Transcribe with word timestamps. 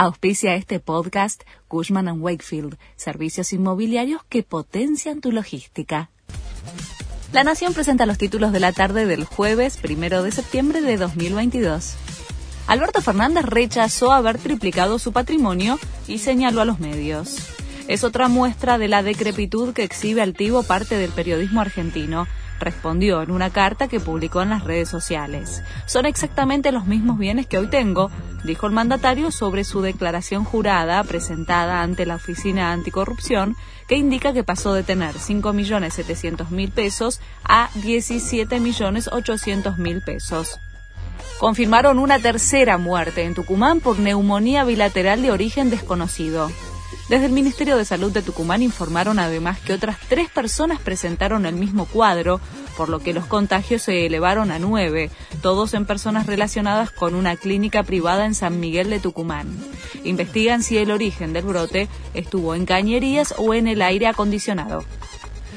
Auspicia 0.00 0.54
este 0.54 0.78
podcast 0.78 1.42
Cushman⁇ 1.66 2.06
Wakefield, 2.20 2.78
servicios 2.94 3.52
inmobiliarios 3.52 4.22
que 4.28 4.44
potencian 4.44 5.20
tu 5.20 5.32
logística. 5.32 6.08
La 7.32 7.42
Nación 7.42 7.74
presenta 7.74 8.06
los 8.06 8.16
títulos 8.16 8.52
de 8.52 8.60
la 8.60 8.70
tarde 8.70 9.06
del 9.06 9.24
jueves 9.24 9.76
primero 9.76 10.22
de 10.22 10.30
septiembre 10.30 10.82
de 10.82 10.98
2022. 10.98 11.96
Alberto 12.68 13.02
Fernández 13.02 13.44
rechazó 13.44 14.12
haber 14.12 14.38
triplicado 14.38 15.00
su 15.00 15.10
patrimonio 15.10 15.80
y 16.06 16.18
señaló 16.18 16.60
a 16.60 16.64
los 16.64 16.78
medios. 16.78 17.36
Es 17.88 18.04
otra 18.04 18.28
muestra 18.28 18.78
de 18.78 18.86
la 18.86 19.02
decrepitud 19.02 19.74
que 19.74 19.82
exhibe 19.82 20.22
altivo 20.22 20.62
parte 20.62 20.96
del 20.96 21.10
periodismo 21.10 21.60
argentino 21.60 22.28
respondió 22.58 23.22
en 23.22 23.30
una 23.30 23.50
carta 23.50 23.88
que 23.88 24.00
publicó 24.00 24.42
en 24.42 24.50
las 24.50 24.64
redes 24.64 24.88
sociales. 24.88 25.62
Son 25.86 26.06
exactamente 26.06 26.72
los 26.72 26.86
mismos 26.86 27.18
bienes 27.18 27.46
que 27.46 27.58
hoy 27.58 27.68
tengo, 27.68 28.10
dijo 28.44 28.66
el 28.66 28.72
mandatario 28.72 29.30
sobre 29.30 29.64
su 29.64 29.80
declaración 29.80 30.44
jurada 30.44 31.02
presentada 31.04 31.80
ante 31.82 32.04
la 32.06 32.16
Oficina 32.16 32.72
Anticorrupción, 32.72 33.56
que 33.86 33.96
indica 33.96 34.32
que 34.32 34.42
pasó 34.44 34.72
de 34.74 34.82
tener 34.82 35.14
5.700.000 35.16 36.72
pesos 36.72 37.20
a 37.44 37.68
17.800.000 37.70 40.04
pesos. 40.04 40.58
Confirmaron 41.38 41.98
una 41.98 42.18
tercera 42.18 42.78
muerte 42.78 43.22
en 43.22 43.34
Tucumán 43.34 43.80
por 43.80 43.98
neumonía 43.98 44.64
bilateral 44.64 45.20
de 45.22 45.30
origen 45.30 45.70
desconocido. 45.70 46.50
Desde 47.08 47.24
el 47.24 47.32
Ministerio 47.32 47.78
de 47.78 47.86
Salud 47.86 48.12
de 48.12 48.20
Tucumán 48.20 48.62
informaron 48.62 49.18
además 49.18 49.58
que 49.60 49.72
otras 49.72 49.96
tres 50.10 50.28
personas 50.28 50.78
presentaron 50.78 51.46
el 51.46 51.54
mismo 51.54 51.86
cuadro, 51.86 52.38
por 52.76 52.90
lo 52.90 52.98
que 52.98 53.14
los 53.14 53.24
contagios 53.24 53.80
se 53.80 54.04
elevaron 54.04 54.50
a 54.50 54.58
nueve, 54.58 55.10
todos 55.40 55.72
en 55.72 55.86
personas 55.86 56.26
relacionadas 56.26 56.90
con 56.90 57.14
una 57.14 57.36
clínica 57.36 57.82
privada 57.82 58.26
en 58.26 58.34
San 58.34 58.60
Miguel 58.60 58.90
de 58.90 59.00
Tucumán. 59.00 59.48
Investigan 60.04 60.62
si 60.62 60.76
el 60.76 60.90
origen 60.90 61.32
del 61.32 61.46
brote 61.46 61.88
estuvo 62.12 62.54
en 62.54 62.66
cañerías 62.66 63.34
o 63.38 63.54
en 63.54 63.68
el 63.68 63.80
aire 63.80 64.06
acondicionado. 64.06 64.84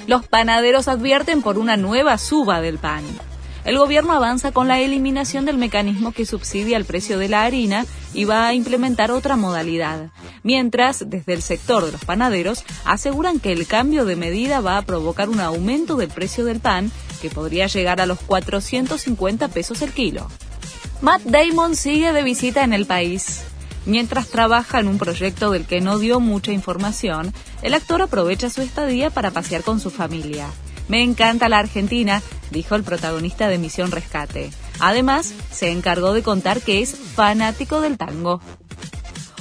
Los 0.07 0.25
panaderos 0.25 0.87
advierten 0.87 1.41
por 1.41 1.57
una 1.57 1.75
nueva 1.75 2.17
suba 2.17 2.61
del 2.61 2.77
pan. 2.77 3.03
El 3.63 3.77
gobierno 3.77 4.13
avanza 4.13 4.51
con 4.51 4.67
la 4.67 4.79
eliminación 4.79 5.45
del 5.45 5.57
mecanismo 5.57 6.11
que 6.11 6.25
subsidia 6.25 6.77
el 6.77 6.85
precio 6.85 7.19
de 7.19 7.29
la 7.29 7.43
harina 7.43 7.85
y 8.13 8.25
va 8.25 8.47
a 8.47 8.55
implementar 8.55 9.11
otra 9.11 9.35
modalidad. 9.35 10.09
Mientras, 10.41 11.03
desde 11.07 11.33
el 11.33 11.43
sector 11.43 11.85
de 11.85 11.91
los 11.91 12.03
panaderos, 12.03 12.63
aseguran 12.85 13.39
que 13.39 13.51
el 13.51 13.67
cambio 13.67 14.05
de 14.05 14.15
medida 14.15 14.61
va 14.61 14.77
a 14.77 14.81
provocar 14.81 15.29
un 15.29 15.39
aumento 15.39 15.95
del 15.95 16.09
precio 16.09 16.43
del 16.43 16.59
pan 16.59 16.91
que 17.21 17.29
podría 17.29 17.67
llegar 17.67 18.01
a 18.01 18.07
los 18.07 18.19
450 18.21 19.47
pesos 19.49 19.83
el 19.83 19.91
kilo. 19.91 20.27
Matt 21.01 21.21
Damon 21.21 21.75
sigue 21.75 22.13
de 22.13 22.23
visita 22.23 22.63
en 22.63 22.73
el 22.73 22.87
país. 22.87 23.43
Mientras 23.85 24.29
trabaja 24.29 24.79
en 24.79 24.87
un 24.87 24.97
proyecto 24.97 25.51
del 25.51 25.65
que 25.65 25.81
no 25.81 25.99
dio 25.99 26.19
mucha 26.19 26.51
información, 26.51 27.31
el 27.61 27.75
actor 27.75 28.01
aprovecha 28.01 28.49
su 28.49 28.61
estadía 28.61 29.11
para 29.11 29.31
pasear 29.31 29.63
con 29.63 29.79
su 29.79 29.91
familia. 29.91 30.47
Me 30.87 31.03
encanta 31.03 31.49
la 31.49 31.59
Argentina, 31.59 32.21
dijo 32.51 32.75
el 32.75 32.83
protagonista 32.83 33.47
de 33.47 33.57
Misión 33.57 33.91
Rescate. 33.91 34.51
Además, 34.79 35.33
se 35.51 35.71
encargó 35.71 36.13
de 36.13 36.23
contar 36.23 36.61
que 36.61 36.81
es 36.81 36.95
fanático 36.95 37.81
del 37.81 37.97
tango. 37.97 38.41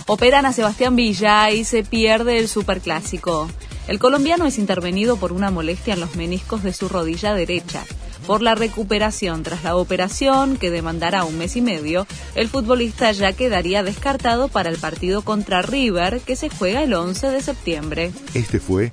Operan 0.07 0.47
a 0.47 0.53
Sebastián 0.53 0.97
Villa 0.97 1.51
y 1.51 1.65
se 1.65 1.85
pierde 1.85 2.39
el 2.39 2.49
superclásico. 2.49 3.49
El 3.89 3.99
colombiano 3.99 4.47
es 4.47 4.59
intervenido 4.59 5.17
por 5.17 5.33
una 5.33 5.51
molestia 5.51 5.95
en 5.95 6.01
los 6.01 6.15
meniscos 6.15 6.63
de 6.63 6.73
su 6.73 6.89
rodilla 6.89 7.35
derecha. 7.35 7.85
Por 8.27 8.43
la 8.43 8.55
recuperación 8.55 9.43
tras 9.43 9.65
la 9.65 9.77
operación, 9.77 10.57
que 10.57 10.71
demandará 10.71 11.25
un 11.25 11.39
mes 11.39 11.57
y 11.57 11.63
medio, 11.63 12.07
el 12.35 12.49
futbolista 12.49 13.11
ya 13.13 13.33
quedaría 13.33 13.83
descartado 13.83 14.49
para 14.49 14.69
el 14.69 14.79
partido 14.79 15.23
contra 15.23 15.63
River, 15.63 16.21
que 16.21 16.37
se 16.37 16.51
juega 16.51 16.83
el 16.83 16.95
11 16.95 17.31
de 17.31 17.43
septiembre. 17.43 18.13
Este 18.35 18.61
fue 18.61 18.93